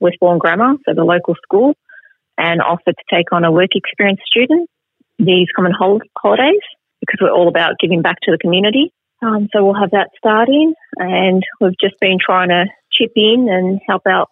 Westbourne 0.00 0.38
Grammar, 0.38 0.74
so 0.84 0.94
the 0.94 1.04
local 1.04 1.36
school, 1.42 1.74
and 2.36 2.60
offered 2.60 2.96
to 2.96 3.16
take 3.16 3.32
on 3.32 3.44
a 3.44 3.52
work 3.52 3.70
experience 3.74 4.20
student 4.26 4.68
these 5.18 5.46
coming 5.54 5.72
holidays 5.72 6.60
because 7.00 7.18
we're 7.20 7.30
all 7.30 7.48
about 7.48 7.74
giving 7.80 8.02
back 8.02 8.16
to 8.22 8.32
the 8.32 8.38
community. 8.38 8.92
Um, 9.22 9.48
so 9.52 9.64
we'll 9.64 9.80
have 9.80 9.92
that 9.92 10.10
starting, 10.18 10.74
and 10.96 11.42
we've 11.60 11.78
just 11.80 11.94
been 12.00 12.18
trying 12.20 12.48
to 12.48 12.64
chip 12.92 13.12
in 13.14 13.46
and 13.48 13.80
help 13.86 14.02
out 14.06 14.28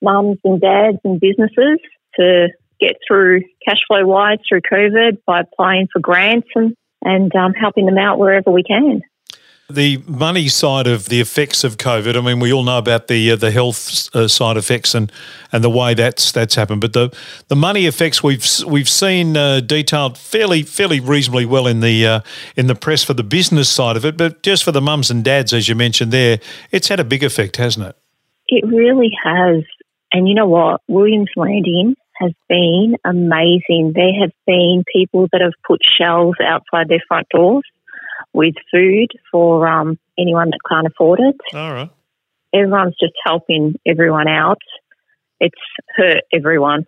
mums 0.00 0.38
and 0.44 0.60
dads 0.60 0.98
and 1.04 1.20
businesses 1.20 1.78
to 2.16 2.48
get 2.80 2.96
through 3.06 3.42
cash 3.66 3.78
flow 3.86 4.06
wise 4.06 4.38
through 4.48 4.62
COVID 4.62 5.18
by 5.26 5.40
applying 5.40 5.88
for 5.92 6.00
grants 6.00 6.48
and 6.54 6.74
and 7.02 7.34
um, 7.34 7.54
helping 7.54 7.86
them 7.86 7.96
out 7.96 8.18
wherever 8.18 8.50
we 8.50 8.62
can. 8.62 9.00
The 9.70 10.02
money 10.06 10.48
side 10.48 10.86
of 10.86 11.08
the 11.08 11.20
effects 11.20 11.64
of 11.64 11.76
COVID. 11.76 12.16
I 12.16 12.20
mean, 12.20 12.40
we 12.40 12.52
all 12.52 12.64
know 12.64 12.78
about 12.78 13.08
the 13.08 13.32
uh, 13.32 13.36
the 13.36 13.50
health 13.50 14.14
uh, 14.14 14.28
side 14.28 14.56
effects 14.56 14.94
and, 14.94 15.10
and 15.52 15.62
the 15.64 15.70
way 15.70 15.94
that's 15.94 16.32
that's 16.32 16.54
happened. 16.54 16.80
But 16.80 16.92
the 16.92 17.14
the 17.48 17.56
money 17.56 17.86
effects 17.86 18.22
we've 18.22 18.46
we've 18.66 18.88
seen 18.88 19.36
uh, 19.36 19.60
detailed 19.60 20.18
fairly 20.18 20.62
fairly 20.62 21.00
reasonably 21.00 21.46
well 21.46 21.66
in 21.66 21.80
the 21.80 22.06
uh, 22.06 22.20
in 22.56 22.66
the 22.66 22.74
press 22.74 23.04
for 23.04 23.14
the 23.14 23.22
business 23.22 23.68
side 23.68 23.96
of 23.96 24.04
it. 24.04 24.16
But 24.16 24.42
just 24.42 24.64
for 24.64 24.72
the 24.72 24.80
mums 24.80 25.10
and 25.10 25.24
dads, 25.24 25.52
as 25.52 25.68
you 25.68 25.74
mentioned 25.74 26.12
there, 26.12 26.40
it's 26.70 26.88
had 26.88 27.00
a 27.00 27.04
big 27.04 27.22
effect, 27.22 27.56
hasn't 27.56 27.86
it? 27.86 27.96
It 28.48 28.66
really 28.66 29.10
has. 29.24 29.64
And 30.12 30.28
you 30.28 30.34
know 30.34 30.48
what? 30.48 30.80
Williams 30.88 31.30
Landing 31.36 31.94
has 32.14 32.32
been 32.48 32.96
amazing. 33.04 33.92
There 33.94 34.20
have 34.20 34.32
been 34.46 34.84
people 34.92 35.28
that 35.32 35.40
have 35.40 35.54
put 35.66 35.80
shelves 35.98 36.38
outside 36.44 36.88
their 36.88 37.02
front 37.08 37.28
doors 37.30 37.62
with 38.32 38.54
food 38.70 39.08
for 39.30 39.66
um, 39.66 39.98
anyone 40.18 40.50
that 40.50 40.60
can't 40.68 40.86
afford 40.86 41.20
it. 41.20 41.36
All 41.54 41.72
right. 41.72 41.90
Everyone's 42.52 42.96
just 43.00 43.14
helping 43.24 43.78
everyone 43.86 44.28
out. 44.28 44.60
It's 45.40 45.58
hurt 45.96 46.24
everyone. 46.32 46.86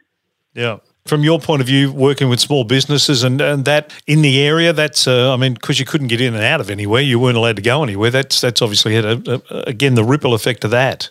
Yeah. 0.55 0.79
From 1.07 1.25
your 1.25 1.41
point 1.41 1.61
of 1.61 1.67
view, 1.67 1.91
working 1.91 2.29
with 2.29 2.39
small 2.39 2.63
businesses 2.63 3.25
and, 3.25 3.41
and 3.41 3.65
that 3.65 3.93
in 4.07 4.23
the 4.23 4.41
area, 4.41 4.73
that's 4.73 5.09
uh, 5.09 5.33
I 5.33 5.37
mean, 5.37 5.55
because 5.55 5.81
you 5.81 5.85
couldn't 5.85 6.09
get 6.09 6.21
in 6.21 6.35
and 6.35 6.45
out 6.45 6.61
of 6.61 6.71
anywhere, 6.71 7.03
you 7.03 7.19
weren't 7.19 7.37
allowed 7.37 7.57
to 7.57 7.63
go 7.63 7.83
anywhere. 7.83 8.11
That's 8.11 8.41
that's 8.41 8.63
obviously 8.63 8.95
had 8.95 9.05
a, 9.05 9.43
a, 9.51 9.63
again 9.67 9.95
the 9.95 10.05
ripple 10.05 10.33
effect 10.33 10.65
of 10.65 10.71
that. 10.71 11.11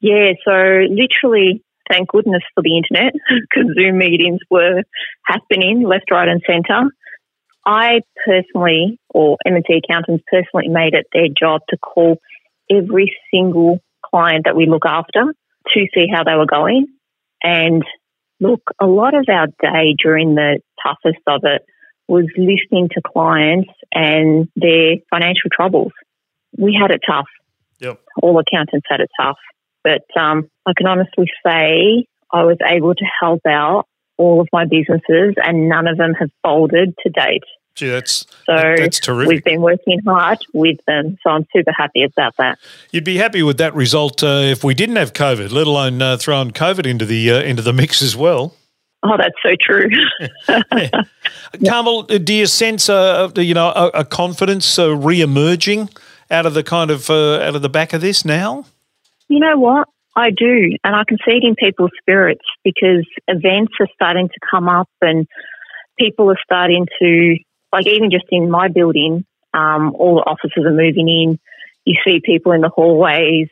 Yeah, 0.00 0.32
so 0.44 0.86
literally, 0.88 1.62
thank 1.90 2.08
goodness 2.08 2.42
for 2.54 2.62
the 2.62 2.76
internet 2.76 3.12
because 3.50 3.74
Zoom 3.74 3.98
meetings 3.98 4.40
were 4.50 4.82
happening 5.24 5.82
left, 5.82 6.10
right, 6.10 6.28
and 6.28 6.42
centre. 6.46 6.88
I 7.66 8.02
personally, 8.24 9.00
or 9.10 9.36
M&C 9.44 9.80
accountants 9.84 10.24
personally, 10.30 10.68
made 10.68 10.94
it 10.94 11.06
their 11.12 11.26
job 11.28 11.62
to 11.70 11.76
call 11.76 12.18
every 12.70 13.14
single 13.30 13.80
client 14.08 14.44
that 14.44 14.56
we 14.56 14.66
look 14.66 14.86
after 14.86 15.34
to 15.74 15.86
see 15.92 16.06
how 16.12 16.22
they 16.22 16.36
were 16.36 16.46
going. 16.46 16.86
And 17.42 17.82
look, 18.40 18.62
a 18.80 18.86
lot 18.86 19.14
of 19.14 19.26
our 19.28 19.48
day 19.60 19.96
during 20.00 20.36
the 20.36 20.60
toughest 20.82 21.22
of 21.26 21.40
it 21.42 21.62
was 22.08 22.26
listening 22.36 22.88
to 22.92 23.02
clients 23.04 23.70
and 23.92 24.48
their 24.54 24.96
financial 25.10 25.50
troubles. 25.52 25.92
We 26.56 26.78
had 26.80 26.92
it 26.92 27.00
tough. 27.06 27.26
Yep. 27.80 28.00
All 28.22 28.38
accountants 28.38 28.86
had 28.88 29.00
it 29.00 29.10
tough. 29.20 29.38
But 29.82 30.04
um, 30.18 30.48
I 30.64 30.72
can 30.76 30.86
honestly 30.86 31.26
say 31.44 32.06
I 32.32 32.44
was 32.44 32.58
able 32.64 32.94
to 32.94 33.04
help 33.20 33.40
out 33.46 33.86
all 34.18 34.40
of 34.40 34.48
my 34.52 34.64
businesses, 34.64 35.34
and 35.36 35.68
none 35.68 35.86
of 35.86 35.98
them 35.98 36.14
have 36.18 36.30
folded 36.42 36.94
to 37.02 37.10
date. 37.10 37.44
Gee, 37.76 37.88
that's 37.90 38.26
so 38.46 38.74
that's 38.76 38.98
terrific. 38.98 39.28
We've 39.28 39.44
been 39.44 39.60
working 39.60 40.00
hard 40.06 40.38
with 40.54 40.78
them, 40.86 41.18
so 41.22 41.28
I'm 41.30 41.46
super 41.54 41.72
happy 41.76 42.02
about 42.04 42.34
that. 42.38 42.58
You'd 42.90 43.04
be 43.04 43.18
happy 43.18 43.42
with 43.42 43.58
that 43.58 43.74
result 43.74 44.22
uh, 44.22 44.40
if 44.42 44.64
we 44.64 44.72
didn't 44.72 44.96
have 44.96 45.12
COVID, 45.12 45.52
let 45.52 45.66
alone 45.66 46.00
uh, 46.00 46.16
throwing 46.16 46.52
COVID 46.52 46.86
into 46.86 47.04
the 47.04 47.30
uh, 47.30 47.42
into 47.42 47.60
the 47.60 47.74
mix 47.74 48.00
as 48.00 48.16
well. 48.16 48.54
Oh, 49.02 49.16
that's 49.18 49.34
so 49.42 49.50
true. 49.60 49.90
yeah. 50.48 51.02
Carmel, 51.68 52.04
do 52.04 52.34
you 52.34 52.46
sense 52.46 52.88
a 52.88 53.30
you 53.36 53.52
know 53.52 53.68
a, 53.68 54.00
a 54.00 54.04
confidence 54.06 54.78
uh, 54.78 54.96
re-emerging 54.96 55.90
out 56.30 56.46
of 56.46 56.54
the 56.54 56.64
kind 56.64 56.90
of 56.90 57.10
uh, 57.10 57.40
out 57.40 57.54
of 57.54 57.60
the 57.60 57.68
back 57.68 57.92
of 57.92 58.00
this 58.00 58.24
now? 58.24 58.64
You 59.28 59.40
know 59.40 59.58
what? 59.58 59.86
I 60.16 60.30
do, 60.30 60.70
and 60.82 60.96
I 60.96 61.04
can 61.06 61.18
see 61.26 61.32
it 61.32 61.44
in 61.44 61.54
people's 61.56 61.90
spirits 62.00 62.44
because 62.64 63.06
events 63.28 63.74
are 63.80 63.88
starting 63.94 64.28
to 64.28 64.40
come 64.50 64.66
up 64.66 64.88
and 65.02 65.26
people 65.98 66.30
are 66.30 66.38
starting 66.42 66.86
to, 67.00 67.36
like, 67.72 67.86
even 67.86 68.10
just 68.10 68.26
in 68.30 68.50
my 68.50 68.68
building, 68.68 69.24
um, 69.54 69.94
all 69.94 70.16
the 70.16 70.22
offices 70.22 70.64
are 70.64 70.70
moving 70.70 71.08
in. 71.08 71.38
You 71.84 71.96
see 72.04 72.20
people 72.24 72.52
in 72.52 72.60
the 72.60 72.68
hallways. 72.68 73.48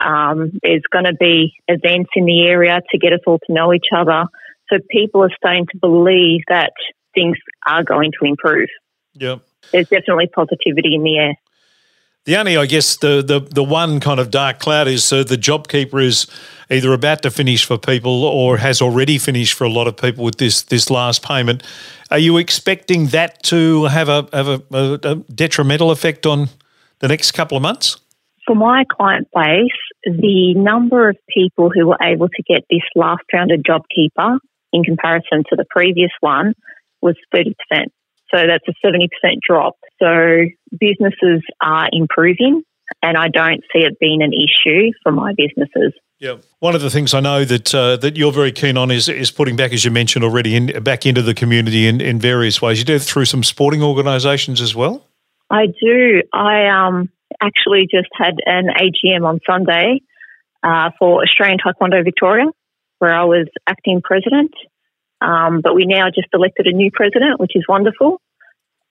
Um, 0.00 0.58
there's 0.62 0.82
going 0.90 1.04
to 1.04 1.14
be 1.14 1.54
events 1.68 2.10
in 2.16 2.24
the 2.24 2.46
area 2.46 2.80
to 2.90 2.98
get 2.98 3.12
us 3.12 3.20
all 3.26 3.38
to 3.46 3.52
know 3.52 3.72
each 3.72 3.88
other. 3.94 4.24
So 4.72 4.78
people 4.90 5.22
are 5.22 5.30
starting 5.36 5.66
to 5.66 5.78
believe 5.78 6.40
that 6.48 6.72
things 7.14 7.36
are 7.66 7.84
going 7.84 8.12
to 8.18 8.26
improve. 8.26 8.68
Yep. 9.14 9.42
There's 9.72 9.88
definitely 9.88 10.26
positivity 10.26 10.94
in 10.94 11.02
the 11.02 11.18
air. 11.18 11.34
The 12.24 12.38
only, 12.38 12.56
I 12.56 12.64
guess, 12.64 12.96
the, 12.96 13.22
the, 13.22 13.40
the 13.40 13.62
one 13.62 14.00
kind 14.00 14.18
of 14.18 14.30
dark 14.30 14.58
cloud 14.58 14.88
is 14.88 15.12
uh, 15.12 15.24
the 15.24 15.36
JobKeeper 15.36 16.02
is 16.02 16.26
either 16.70 16.94
about 16.94 17.20
to 17.22 17.30
finish 17.30 17.66
for 17.66 17.76
people 17.76 18.24
or 18.24 18.56
has 18.56 18.80
already 18.80 19.18
finished 19.18 19.52
for 19.52 19.64
a 19.64 19.68
lot 19.68 19.86
of 19.86 19.98
people 19.98 20.24
with 20.24 20.38
this 20.38 20.62
this 20.62 20.88
last 20.88 21.22
payment. 21.22 21.62
Are 22.10 22.18
you 22.18 22.38
expecting 22.38 23.08
that 23.08 23.42
to 23.44 23.84
have 23.84 24.08
a 24.08 24.26
have 24.32 24.48
a, 24.48 24.62
a, 24.72 24.98
a 25.02 25.14
detrimental 25.34 25.90
effect 25.90 26.24
on 26.24 26.48
the 27.00 27.08
next 27.08 27.32
couple 27.32 27.58
of 27.58 27.62
months? 27.62 27.98
For 28.46 28.56
my 28.56 28.84
client 28.90 29.28
base, 29.34 29.70
the 30.04 30.54
number 30.54 31.10
of 31.10 31.18
people 31.28 31.70
who 31.70 31.88
were 31.88 31.98
able 32.02 32.28
to 32.28 32.42
get 32.42 32.64
this 32.70 32.82
last 32.94 33.24
round 33.34 33.52
of 33.52 33.60
JobKeeper 33.60 34.38
in 34.72 34.82
comparison 34.82 35.44
to 35.50 35.56
the 35.56 35.66
previous 35.68 36.10
one 36.20 36.54
was 37.02 37.16
30%. 37.34 37.52
So 38.34 38.46
that's 38.46 38.64
a 38.66 38.86
70% 38.86 39.08
drop. 39.46 39.76
So 40.02 40.44
businesses 40.78 41.42
are 41.60 41.88
improving 41.92 42.62
and 43.02 43.16
I 43.16 43.28
don't 43.28 43.60
see 43.72 43.80
it 43.80 43.98
being 44.00 44.22
an 44.22 44.32
issue 44.32 44.90
for 45.02 45.12
my 45.12 45.32
businesses. 45.36 45.92
Yeah, 46.18 46.36
one 46.60 46.74
of 46.74 46.80
the 46.80 46.90
things 46.90 47.12
I 47.12 47.20
know 47.20 47.44
that 47.44 47.74
uh, 47.74 47.96
that 47.98 48.16
you're 48.16 48.32
very 48.32 48.52
keen 48.52 48.76
on 48.76 48.90
is 48.90 49.08
is 49.08 49.30
putting 49.30 49.56
back, 49.56 49.72
as 49.72 49.84
you 49.84 49.90
mentioned 49.90 50.24
already, 50.24 50.54
in, 50.54 50.82
back 50.82 51.06
into 51.06 51.22
the 51.22 51.34
community 51.34 51.86
in, 51.86 52.00
in 52.00 52.18
various 52.18 52.62
ways. 52.62 52.78
You 52.78 52.84
do 52.84 52.94
it 52.94 53.02
through 53.02 53.24
some 53.24 53.42
sporting 53.42 53.82
organisations 53.82 54.60
as 54.60 54.74
well. 54.74 55.06
I 55.50 55.66
do. 55.66 56.22
I 56.32 56.66
um, 56.68 57.10
actually 57.42 57.88
just 57.90 58.08
had 58.14 58.34
an 58.46 58.68
AGM 58.68 59.26
on 59.26 59.40
Sunday 59.46 60.00
uh, 60.62 60.90
for 60.98 61.22
Australian 61.22 61.58
Taekwondo 61.58 62.02
Victoria, 62.02 62.46
where 63.00 63.12
I 63.12 63.24
was 63.24 63.46
acting 63.66 64.00
president. 64.02 64.52
Um, 65.24 65.60
but 65.62 65.74
we 65.74 65.86
now 65.86 66.08
just 66.08 66.28
elected 66.32 66.66
a 66.66 66.72
new 66.72 66.90
president, 66.90 67.40
which 67.40 67.52
is 67.54 67.64
wonderful. 67.68 68.20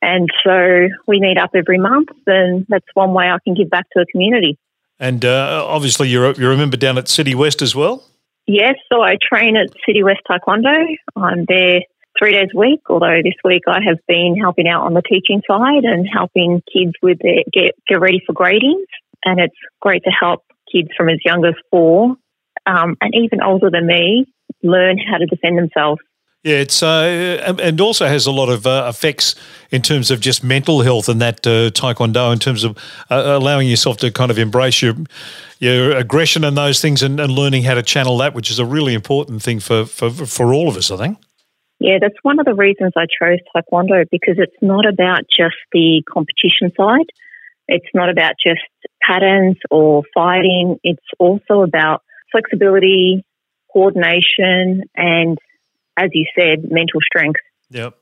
And 0.02 0.28
so 0.44 0.88
we 1.08 1.20
meet 1.20 1.38
up 1.38 1.52
every 1.56 1.78
month, 1.78 2.10
and 2.28 2.66
that's 2.68 2.86
one 2.94 3.14
way 3.14 3.26
I 3.30 3.38
can 3.44 3.54
give 3.54 3.70
back 3.70 3.86
to 3.92 4.00
the 4.00 4.06
community. 4.12 4.58
And 5.00 5.24
uh, 5.24 5.66
obviously, 5.66 6.10
you're 6.10 6.34
you're 6.34 6.52
a 6.52 6.58
member 6.58 6.78
down 6.78 6.98
at 6.98 7.08
City 7.08 7.36
West 7.36 7.62
as 7.62 7.76
well. 7.76 8.04
Yes, 8.46 8.76
so 8.92 9.02
I 9.02 9.18
train 9.22 9.56
at 9.56 9.70
City 9.86 10.04
West 10.04 10.22
Taekwondo. 10.30 10.98
I'm 11.16 11.46
there 11.48 11.82
three 12.20 12.34
days 12.34 12.50
a 12.54 12.58
week. 12.58 12.82
Although 12.90 13.22
this 13.24 13.36
week 13.44 13.64
I 13.68 13.80
have 13.88 14.00
been 14.08 14.36
helping 14.40 14.68
out 14.68 14.86
on 14.86 14.94
the 14.94 15.02
teaching 15.02 15.42
side 15.48 15.86
and 15.86 16.08
helping 16.12 16.62
kids 16.72 16.94
with 17.02 17.20
their 17.22 17.44
get 17.54 17.76
get 17.88 18.02
ready 18.02 18.22
for 18.26 18.34
gradings. 18.34 18.88
And 19.24 19.40
it's 19.40 19.56
great 19.82 20.04
to 20.04 20.12
help 20.12 20.42
kids 20.72 20.90
from 20.98 21.10
as 21.10 21.20
young 21.24 21.46
as 21.46 21.54
four 21.72 22.18
um, 22.66 22.98
and 23.02 23.14
even 23.16 23.42
older 23.42 23.70
than 23.70 23.88
me 23.88 24.26
learn 24.62 24.98
how 24.98 25.18
to 25.18 25.26
defend 25.26 25.58
themselves. 25.58 26.02
Yeah, 26.44 26.56
it's 26.56 26.84
uh, 26.84 27.56
and 27.58 27.80
also 27.80 28.06
has 28.06 28.26
a 28.26 28.32
lot 28.32 28.50
of 28.50 28.68
uh, 28.68 28.86
effects 28.90 29.36
in 29.72 29.82
terms 29.82 30.12
of 30.12 30.20
just 30.20 30.44
mental 30.44 30.82
health 30.82 31.08
and 31.08 31.22
that 31.22 31.48
uh, 31.48 31.72
taekwondo 31.72 32.34
in 32.34 32.40
terms 32.40 32.66
of 32.66 32.78
uh, 33.10 33.38
allowing 33.40 33.70
yourself 33.70 33.96
to 33.98 34.12
kind 34.12 34.30
of 34.30 34.38
embrace 34.38 34.82
your 34.82 34.96
your 35.60 35.96
aggression 35.96 36.44
and 36.44 36.58
those 36.58 36.82
things 36.82 37.02
and, 37.02 37.18
and, 37.22 37.32
learning 37.32 37.64
how 37.64 37.76
to 37.76 37.82
channel 37.82 38.18
that, 38.18 38.34
which 38.34 38.52
is 38.52 38.60
a 38.60 38.66
really 38.66 38.94
important 38.94 39.42
thing 39.42 39.62
for, 39.62 39.86
for 39.86 40.10
for 40.12 40.54
all 40.54 40.68
of 40.68 40.76
us, 40.76 40.92
I 40.92 40.98
think. 40.98 41.18
Yeah, 41.80 42.00
that's 42.02 42.18
one 42.24 42.40
of 42.40 42.46
the 42.46 42.56
reasons 42.56 42.92
I 42.98 43.06
chose 43.06 43.40
taekwondo 43.56 44.04
because 44.12 44.36
it's 44.38 44.62
not 44.62 44.86
about 44.86 45.22
just 45.22 45.56
the 45.72 46.04
competition 46.12 46.74
side. 46.76 47.08
It's 47.70 47.88
not 47.94 48.10
about 48.10 48.34
just 48.46 48.60
patterns 49.02 49.56
or 49.72 50.04
fighting. 50.14 50.78
It's 50.84 51.08
also 51.20 51.62
about 51.62 52.04
flexibility, 52.34 53.24
coordination, 53.72 54.84
and 54.98 55.38
as 55.98 56.10
you 56.14 56.26
said, 56.38 56.72
mental 56.72 57.00
strength. 57.02 57.40
Yep. 57.70 57.96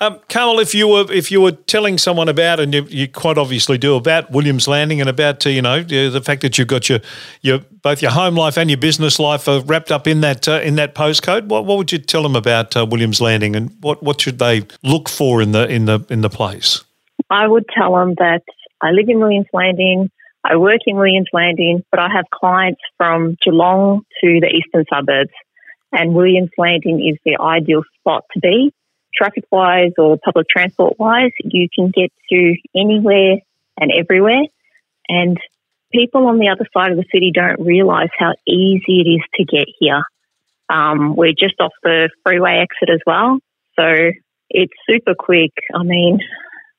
Um, 0.00 0.20
Carmel, 0.28 0.58
if 0.60 0.74
you 0.74 0.88
were 0.88 1.10
if 1.12 1.30
you 1.30 1.40
were 1.40 1.52
telling 1.52 1.98
someone 1.98 2.28
about, 2.28 2.60
and 2.60 2.72
you, 2.72 2.84
you 2.84 3.08
quite 3.08 3.36
obviously 3.36 3.76
do, 3.76 3.94
about 3.94 4.30
Williams 4.30 4.66
Landing 4.66 5.00
and 5.00 5.10
about 5.10 5.44
uh, 5.44 5.50
you 5.50 5.60
know 5.60 5.82
the 5.82 6.22
fact 6.22 6.40
that 6.42 6.56
you've 6.56 6.68
got 6.68 6.88
your 6.88 7.00
your 7.42 7.58
both 7.82 8.00
your 8.00 8.10
home 8.10 8.34
life 8.36 8.56
and 8.56 8.70
your 8.70 8.78
business 8.78 9.18
life 9.18 9.46
are 9.48 9.60
wrapped 9.60 9.92
up 9.92 10.06
in 10.06 10.22
that 10.22 10.48
uh, 10.48 10.60
in 10.62 10.76
that 10.76 10.94
postcode, 10.94 11.46
what, 11.48 11.66
what 11.66 11.76
would 11.76 11.92
you 11.92 11.98
tell 11.98 12.22
them 12.22 12.34
about 12.34 12.74
uh, 12.74 12.86
Williams 12.86 13.20
Landing 13.20 13.54
and 13.54 13.70
what, 13.82 14.02
what 14.02 14.20
should 14.20 14.38
they 14.38 14.66
look 14.82 15.10
for 15.10 15.42
in 15.42 15.52
the 15.52 15.68
in 15.68 15.84
the 15.84 16.04
in 16.08 16.22
the 16.22 16.30
place? 16.30 16.82
I 17.28 17.46
would 17.46 17.66
tell 17.76 17.94
them 17.96 18.14
that 18.18 18.42
I 18.80 18.92
live 18.92 19.08
in 19.08 19.20
Williams 19.20 19.48
Landing. 19.52 20.10
I 20.42 20.56
work 20.56 20.80
in 20.86 20.96
Williams 20.96 21.28
Landing, 21.32 21.82
but 21.90 22.00
I 22.00 22.08
have 22.08 22.24
clients 22.32 22.80
from 22.96 23.36
Geelong 23.44 24.02
to 24.22 24.40
the 24.40 24.46
eastern 24.46 24.84
suburbs 24.90 25.32
and 25.92 26.14
Williams 26.14 26.50
Landing 26.58 27.06
is 27.06 27.18
the 27.24 27.40
ideal 27.40 27.82
spot 27.98 28.24
to 28.34 28.40
be. 28.40 28.72
Traffic 29.14 29.44
wise 29.50 29.92
or 29.98 30.18
public 30.22 30.46
transport 30.48 30.98
wise, 30.98 31.32
you 31.42 31.68
can 31.74 31.90
get 31.90 32.12
to 32.30 32.54
anywhere 32.74 33.38
and 33.78 33.90
everywhere. 33.92 34.42
And 35.08 35.38
people 35.92 36.26
on 36.26 36.38
the 36.38 36.48
other 36.48 36.66
side 36.74 36.90
of 36.90 36.98
the 36.98 37.04
city 37.12 37.30
don't 37.32 37.64
realise 37.64 38.10
how 38.18 38.34
easy 38.46 39.00
it 39.00 39.08
is 39.08 39.22
to 39.34 39.44
get 39.44 39.68
here. 39.78 40.02
Um, 40.68 41.14
we're 41.16 41.32
just 41.32 41.54
off 41.60 41.72
the 41.82 42.10
freeway 42.24 42.58
exit 42.62 42.92
as 42.92 43.00
well. 43.06 43.38
So 43.78 44.10
it's 44.50 44.72
super 44.88 45.14
quick. 45.14 45.52
I 45.74 45.82
mean, 45.82 46.18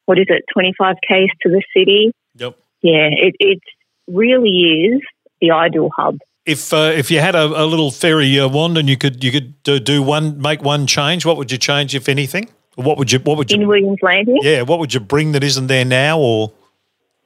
what 0.05 0.19
is 0.19 0.25
it, 0.29 0.43
25 0.53 0.95
Ks 0.97 1.31
to 1.41 1.49
the 1.49 1.63
city? 1.75 2.11
Yep. 2.35 2.57
Yeah, 2.81 3.09
it, 3.11 3.35
it 3.39 3.59
really 4.07 4.93
is 4.93 5.01
the 5.41 5.51
ideal 5.51 5.89
hub 5.95 6.19
if 6.47 6.73
uh, 6.73 6.93
if 6.95 7.11
you 7.11 7.19
had 7.19 7.35
a, 7.35 7.43
a 7.43 7.65
little 7.65 7.91
fairy 7.91 8.39
uh, 8.39 8.47
wand 8.47 8.77
and 8.77 8.89
you 8.89 8.97
could 8.97 9.23
you 9.23 9.31
could 9.31 9.61
do, 9.63 9.79
do, 9.79 10.01
one 10.01 10.41
make 10.41 10.63
one 10.63 10.87
change, 10.87 11.25
what 11.25 11.37
would 11.37 11.51
you 11.51 11.57
change 11.57 11.93
if 11.93 12.07
anything? 12.07 12.49
What 12.75 12.97
would 12.97 13.11
you 13.11 13.19
what 13.19 13.37
would 13.37 13.51
you 13.51 13.61
in 13.61 13.67
Williams 13.67 13.99
Landing? 14.01 14.39
Yeah, 14.41 14.61
what 14.61 14.79
would 14.79 14.93
you 14.93 15.01
bring 15.01 15.33
that 15.33 15.43
isn't 15.43 15.67
there 15.67 15.83
now? 15.83 16.19
Or 16.19 16.53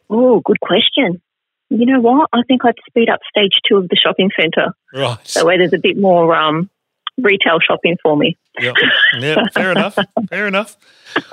oh, 0.10 0.42
good 0.44 0.60
question. 0.60 1.22
You 1.70 1.86
know 1.86 2.01
what? 2.01 2.30
I 2.34 2.42
think 2.48 2.66
I'd 2.66 2.75
speed 2.90 3.10
up 3.10 3.20
stage 3.30 3.54
two 3.70 3.78
of 3.78 3.88
the 3.88 3.96
shopping 3.96 4.32
centre. 4.38 4.74
Right. 4.94 5.24
That 5.36 5.46
way, 5.46 5.58
there's 5.58 5.74
a 5.74 5.80
bit 5.80 5.98
more 5.98 6.36
um, 6.36 6.70
retail 7.18 7.60
shopping 7.66 7.98
for 8.01 8.18
me. 8.18 8.38
Yeah, 8.60 8.74
yeah 9.20 9.44
fair 9.54 9.72
enough. 9.72 9.98
Fair 10.30 10.48
enough. 10.48 10.75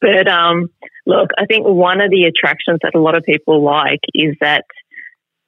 but 0.00 0.28
um, 0.28 0.70
look, 1.06 1.30
I 1.36 1.44
think 1.46 1.66
one 1.66 2.00
of 2.00 2.10
the 2.10 2.24
attractions 2.24 2.78
that 2.82 2.94
a 2.94 3.00
lot 3.00 3.16
of 3.16 3.24
people 3.24 3.62
like 3.62 4.00
is 4.14 4.36
that 4.40 4.64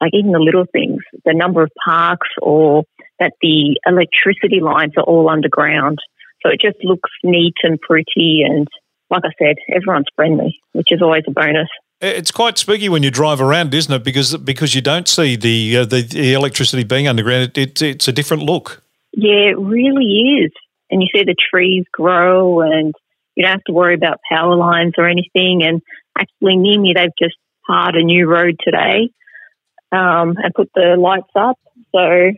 like 0.00 0.12
even 0.14 0.32
the 0.32 0.38
little 0.38 0.64
things, 0.70 1.02
the 1.24 1.34
number 1.34 1.62
of 1.62 1.70
parks 1.84 2.28
or 2.40 2.84
that 3.18 3.32
the 3.42 3.78
electricity 3.86 4.60
lines 4.60 4.92
are 4.96 5.02
all 5.02 5.28
underground. 5.28 5.98
So 6.42 6.50
it 6.50 6.60
just 6.60 6.76
looks 6.84 7.10
neat 7.24 7.54
and 7.62 7.80
pretty. 7.80 8.42
And 8.44 8.68
like 9.10 9.22
I 9.24 9.30
said, 9.38 9.56
everyone's 9.74 10.06
friendly, 10.14 10.58
which 10.72 10.88
is 10.90 11.02
always 11.02 11.24
a 11.26 11.32
bonus. 11.32 11.68
It's 12.00 12.30
quite 12.30 12.58
spooky 12.58 12.88
when 12.88 13.02
you 13.02 13.10
drive 13.10 13.40
around, 13.40 13.74
isn't 13.74 13.92
it? 13.92 14.04
Because 14.04 14.36
because 14.36 14.72
you 14.72 14.80
don't 14.80 15.08
see 15.08 15.34
the 15.34 15.78
uh, 15.78 15.84
the, 15.84 16.02
the, 16.02 16.32
electricity 16.32 16.84
being 16.84 17.08
underground. 17.08 17.42
It, 17.42 17.58
it, 17.58 17.82
it's 17.82 18.06
a 18.06 18.12
different 18.12 18.44
look. 18.44 18.84
Yeah, 19.12 19.50
it 19.50 19.58
really 19.58 20.44
is. 20.44 20.52
And 20.92 21.02
you 21.02 21.08
see 21.12 21.24
the 21.24 21.34
trees 21.34 21.84
grow, 21.90 22.60
and 22.60 22.94
you 23.34 23.42
don't 23.42 23.50
have 23.50 23.64
to 23.64 23.72
worry 23.72 23.94
about 23.94 24.20
power 24.30 24.54
lines 24.54 24.92
or 24.96 25.08
anything. 25.08 25.64
And 25.64 25.82
actually, 26.16 26.56
near 26.56 26.80
me, 26.80 26.92
they've 26.94 27.10
just 27.18 27.34
tarred 27.68 27.96
a 27.96 28.04
new 28.04 28.28
road 28.28 28.60
today 28.62 29.10
um, 29.92 30.36
and 30.36 30.54
put 30.54 30.70
the 30.74 30.96
lights 30.98 31.30
up. 31.34 31.58
So 31.92 32.32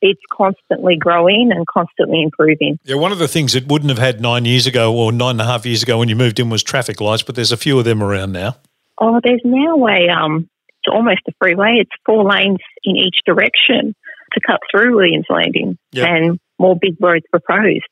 it's 0.00 0.20
constantly 0.32 0.96
growing 0.96 1.50
and 1.54 1.66
constantly 1.66 2.22
improving. 2.22 2.78
Yeah, 2.84 2.96
one 2.96 3.12
of 3.12 3.18
the 3.18 3.28
things 3.28 3.54
it 3.54 3.68
wouldn't 3.68 3.90
have 3.90 3.98
had 3.98 4.20
nine 4.20 4.44
years 4.44 4.66
ago 4.66 4.94
or 4.94 5.12
nine 5.12 5.32
and 5.32 5.40
a 5.40 5.44
half 5.44 5.66
years 5.66 5.82
ago 5.82 5.98
when 5.98 6.08
you 6.08 6.16
moved 6.16 6.40
in 6.40 6.50
was 6.50 6.62
traffic 6.62 7.00
lights, 7.00 7.22
but 7.22 7.34
there's 7.34 7.52
a 7.52 7.56
few 7.56 7.78
of 7.78 7.84
them 7.84 8.02
around 8.02 8.32
now. 8.32 8.56
Oh, 8.98 9.20
there's 9.22 9.42
now 9.44 9.86
a 9.86 10.08
um, 10.08 10.48
it's 10.84 10.94
almost 10.94 11.20
a 11.28 11.32
freeway. 11.40 11.78
It's 11.80 11.90
four 12.06 12.24
lanes 12.24 12.58
in 12.84 12.96
each 12.96 13.16
direction 13.26 13.94
to 14.32 14.40
cut 14.46 14.60
through 14.70 14.96
Williams 14.96 15.26
Landing, 15.28 15.78
yep. 15.92 16.08
and 16.08 16.38
more 16.58 16.76
big 16.80 16.96
roads 17.00 17.24
proposed. 17.30 17.84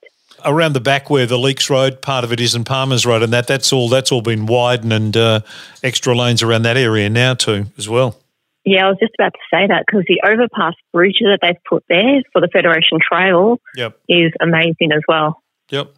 Around 0.45 0.73
the 0.73 0.81
back 0.81 1.11
where 1.11 1.27
the 1.27 1.37
Leakes 1.37 1.69
Road, 1.69 2.01
part 2.01 2.25
of 2.25 2.33
it 2.33 2.41
is 2.41 2.55
in 2.55 2.65
Palmer's 2.65 3.05
Road, 3.05 3.23
and 3.23 3.33
that 3.33 3.47
that's 3.47 3.73
all 3.73 3.89
that's 3.89 4.11
all 4.11 4.23
been 4.23 4.47
widened 4.47 4.93
and 4.93 5.17
uh, 5.17 5.41
extra 5.83 6.17
lanes 6.17 6.43
around 6.43 6.63
that 6.63 6.77
area 6.77 7.11
now 7.11 7.35
too 7.35 7.67
as 7.77 7.89
well. 7.89 8.22
Yeah, 8.65 8.87
I 8.87 8.89
was 8.91 8.99
just 9.01 9.15
about 9.19 9.33
to 9.33 9.41
say 9.53 9.67
that 9.67 9.85
because 9.87 10.05
the 10.07 10.21
overpass 10.25 10.75
bridge 10.93 11.17
that 11.21 11.41
they've 11.43 11.57
put 11.69 11.85
there 11.89 12.23
for 12.33 12.41
the 12.41 12.49
Federation 12.53 12.99
Trail 13.01 13.59
yep. 13.75 13.99
is 14.09 14.33
amazing 14.41 14.93
as 14.93 15.03
well. 15.09 15.43
Yep. 15.71 15.95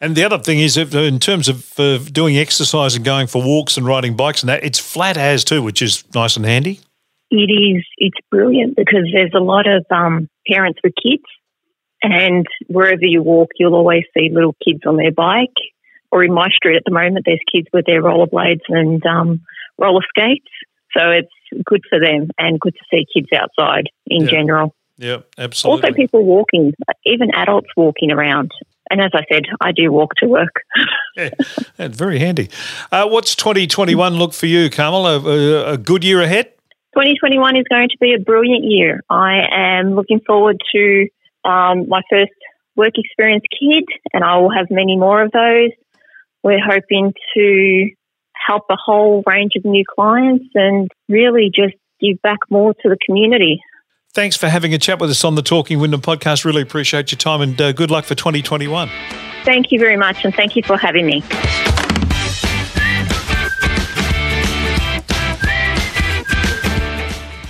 And 0.00 0.14
the 0.14 0.24
other 0.24 0.38
thing 0.38 0.60
is, 0.60 0.76
if, 0.76 0.94
in 0.94 1.18
terms 1.18 1.48
of 1.48 1.78
uh, 1.78 1.98
doing 1.98 2.36
exercise 2.36 2.94
and 2.94 3.04
going 3.04 3.26
for 3.26 3.42
walks 3.42 3.76
and 3.76 3.86
riding 3.86 4.16
bikes 4.16 4.42
and 4.42 4.48
that, 4.48 4.64
it's 4.64 4.78
flat 4.78 5.16
as 5.16 5.44
too, 5.44 5.62
which 5.62 5.82
is 5.82 6.04
nice 6.14 6.36
and 6.36 6.46
handy. 6.46 6.80
It 7.30 7.50
is. 7.50 7.84
It's 7.98 8.18
brilliant 8.30 8.76
because 8.76 9.08
there's 9.12 9.32
a 9.34 9.40
lot 9.40 9.66
of 9.68 9.84
um, 9.90 10.28
parents 10.48 10.80
with 10.82 10.94
kids, 11.00 11.24
and 12.02 12.46
wherever 12.68 13.04
you 13.04 13.22
walk, 13.22 13.50
you'll 13.58 13.74
always 13.74 14.04
see 14.16 14.30
little 14.32 14.56
kids 14.64 14.80
on 14.86 14.96
their 14.96 15.12
bike. 15.12 15.54
Or 16.10 16.24
in 16.24 16.32
my 16.32 16.48
street 16.48 16.76
at 16.76 16.84
the 16.86 16.92
moment, 16.92 17.26
there's 17.26 17.40
kids 17.52 17.66
with 17.72 17.84
their 17.84 18.02
rollerblades 18.02 18.62
and 18.68 19.04
um, 19.04 19.42
roller 19.76 20.00
skates. 20.08 20.48
So 20.96 21.10
it's 21.10 21.28
good 21.64 21.82
for 21.88 22.00
them 22.00 22.28
and 22.38 22.60
good 22.60 22.74
to 22.74 22.84
see 22.90 23.06
kids 23.12 23.28
outside 23.34 23.88
in 24.06 24.26
general. 24.26 24.74
Yeah, 24.98 25.18
absolutely. 25.38 25.88
Also, 25.88 25.94
people 25.94 26.24
walking, 26.24 26.74
even 27.06 27.30
adults 27.34 27.68
walking 27.76 28.10
around. 28.10 28.50
And 28.90 29.00
as 29.00 29.10
I 29.14 29.22
said, 29.30 29.44
I 29.60 29.72
do 29.72 29.92
walk 29.92 30.14
to 30.16 30.26
work. 30.26 30.62
yeah, 31.16 31.30
that's 31.76 31.96
very 31.96 32.18
handy. 32.18 32.50
Uh, 32.90 33.06
what's 33.08 33.34
2021 33.36 34.14
look 34.14 34.32
for 34.32 34.46
you, 34.46 34.70
Carmel? 34.70 35.06
A, 35.06 35.20
a, 35.20 35.72
a 35.74 35.78
good 35.78 36.04
year 36.04 36.20
ahead? 36.22 36.46
2021 36.94 37.56
is 37.56 37.64
going 37.70 37.88
to 37.90 37.96
be 38.00 38.14
a 38.14 38.18
brilliant 38.18 38.64
year. 38.64 39.02
I 39.08 39.42
am 39.52 39.94
looking 39.94 40.20
forward 40.26 40.60
to 40.74 41.08
um, 41.44 41.88
my 41.88 42.02
first 42.10 42.32
work 42.76 42.94
experience 42.96 43.44
kid, 43.60 43.84
and 44.12 44.24
I 44.24 44.38
will 44.38 44.50
have 44.50 44.66
many 44.70 44.96
more 44.96 45.22
of 45.22 45.30
those. 45.32 45.70
We're 46.42 46.64
hoping 46.64 47.12
to 47.34 47.90
help 48.46 48.64
a 48.70 48.76
whole 48.76 49.22
range 49.26 49.52
of 49.56 49.64
new 49.64 49.84
clients 49.84 50.46
and 50.54 50.90
really 51.08 51.50
just 51.54 51.74
give 52.00 52.20
back 52.22 52.38
more 52.50 52.74
to 52.74 52.88
the 52.88 52.96
community. 53.04 53.60
Thanks 54.14 54.36
for 54.36 54.48
having 54.48 54.72
a 54.74 54.78
chat 54.78 55.00
with 55.00 55.10
us 55.10 55.24
on 55.24 55.34
the 55.34 55.42
Talking 55.42 55.78
Wyndham 55.78 56.00
podcast. 56.00 56.44
Really 56.44 56.62
appreciate 56.62 57.12
your 57.12 57.18
time 57.18 57.40
and 57.40 57.60
uh, 57.60 57.72
good 57.72 57.90
luck 57.90 58.04
for 58.04 58.14
2021. 58.14 58.88
Thank 59.44 59.70
you 59.70 59.78
very 59.78 59.96
much, 59.96 60.24
and 60.24 60.34
thank 60.34 60.56
you 60.56 60.62
for 60.62 60.76
having 60.76 61.06
me. 61.06 61.22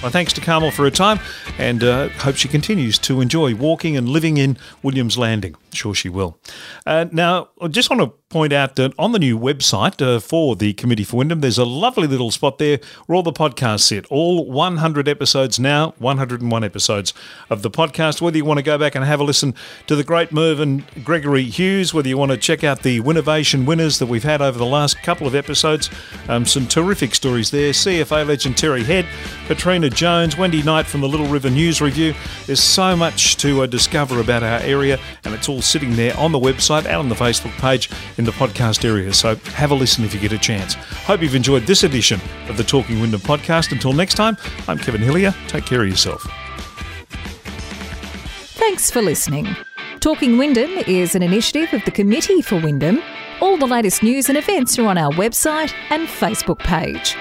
My 0.00 0.10
thanks 0.10 0.32
to 0.34 0.40
Carmel 0.40 0.70
for 0.70 0.82
her 0.82 0.90
time 0.90 1.18
and 1.58 1.82
uh, 1.82 2.08
hope 2.10 2.36
she 2.36 2.46
continues 2.46 2.98
to 3.00 3.20
enjoy 3.20 3.54
walking 3.54 3.96
and 3.96 4.08
living 4.08 4.36
in 4.36 4.56
Williams 4.82 5.18
Landing. 5.18 5.56
Sure, 5.78 5.94
she 5.94 6.08
will. 6.08 6.40
Uh, 6.84 7.06
now, 7.12 7.50
I 7.60 7.68
just 7.68 7.88
want 7.88 8.02
to 8.02 8.12
point 8.30 8.52
out 8.52 8.74
that 8.76 8.92
on 8.98 9.12
the 9.12 9.18
new 9.18 9.38
website 9.38 10.02
uh, 10.04 10.18
for 10.18 10.56
the 10.56 10.72
Committee 10.74 11.04
for 11.04 11.18
Wyndham, 11.18 11.40
there's 11.40 11.56
a 11.56 11.64
lovely 11.64 12.08
little 12.08 12.32
spot 12.32 12.58
there 12.58 12.80
where 13.06 13.14
all 13.14 13.22
the 13.22 13.32
podcasts 13.32 13.82
sit. 13.82 14.04
All 14.10 14.44
100 14.50 15.08
episodes 15.08 15.60
now, 15.60 15.94
101 15.98 16.64
episodes 16.64 17.14
of 17.48 17.62
the 17.62 17.70
podcast. 17.70 18.20
Whether 18.20 18.38
you 18.38 18.44
want 18.44 18.58
to 18.58 18.64
go 18.64 18.76
back 18.76 18.96
and 18.96 19.04
have 19.04 19.20
a 19.20 19.24
listen 19.24 19.54
to 19.86 19.94
the 19.94 20.02
great 20.02 20.32
Mervyn 20.32 20.84
Gregory 21.04 21.44
Hughes, 21.44 21.94
whether 21.94 22.08
you 22.08 22.18
want 22.18 22.32
to 22.32 22.36
check 22.36 22.64
out 22.64 22.82
the 22.82 23.00
Winnovation 23.00 23.64
winners 23.64 24.00
that 24.00 24.06
we've 24.06 24.24
had 24.24 24.42
over 24.42 24.58
the 24.58 24.66
last 24.66 25.00
couple 25.02 25.28
of 25.28 25.36
episodes, 25.36 25.88
um, 26.28 26.44
some 26.44 26.66
terrific 26.66 27.14
stories 27.14 27.52
there. 27.52 27.70
CFA 27.70 28.26
legend 28.26 28.58
Terry 28.58 28.82
Head, 28.82 29.06
Katrina 29.46 29.90
Jones, 29.90 30.36
Wendy 30.36 30.62
Knight 30.64 30.86
from 30.86 31.02
the 31.02 31.08
Little 31.08 31.28
River 31.28 31.50
News 31.50 31.80
Review. 31.80 32.14
There's 32.46 32.62
so 32.62 32.96
much 32.96 33.36
to 33.36 33.62
uh, 33.62 33.66
discover 33.66 34.20
about 34.20 34.42
our 34.42 34.58
area, 34.60 34.98
and 35.24 35.32
it's 35.32 35.48
all 35.48 35.62
sitting 35.68 35.94
there 35.96 36.16
on 36.18 36.32
the 36.32 36.38
website 36.38 36.86
and 36.86 36.96
on 36.96 37.08
the 37.08 37.14
Facebook 37.14 37.52
page 37.58 37.90
in 38.16 38.24
the 38.24 38.32
podcast 38.32 38.84
area. 38.84 39.12
So 39.12 39.36
have 39.36 39.70
a 39.70 39.74
listen 39.74 40.04
if 40.04 40.14
you 40.14 40.20
get 40.20 40.32
a 40.32 40.38
chance. 40.38 40.74
Hope 40.74 41.22
you've 41.22 41.34
enjoyed 41.34 41.64
this 41.64 41.84
edition 41.84 42.20
of 42.48 42.56
the 42.56 42.64
Talking 42.64 43.00
Wyndham 43.00 43.20
podcast. 43.20 43.72
Until 43.72 43.92
next 43.92 44.14
time, 44.14 44.36
I'm 44.66 44.78
Kevin 44.78 45.00
Hillier. 45.00 45.34
Take 45.46 45.66
care 45.66 45.82
of 45.82 45.88
yourself. 45.88 46.26
Thanks 48.56 48.90
for 48.90 49.02
listening. 49.02 49.46
Talking 50.00 50.38
Wyndham 50.38 50.70
is 50.86 51.14
an 51.14 51.22
initiative 51.22 51.72
of 51.72 51.84
the 51.84 51.90
Committee 51.90 52.42
for 52.42 52.60
Wyndham. 52.60 53.02
All 53.40 53.56
the 53.56 53.66
latest 53.66 54.02
news 54.02 54.28
and 54.28 54.38
events 54.38 54.78
are 54.78 54.86
on 54.86 54.98
our 54.98 55.12
website 55.12 55.72
and 55.90 56.08
Facebook 56.08 56.58
page. 56.58 57.16